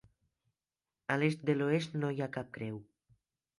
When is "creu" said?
2.59-2.83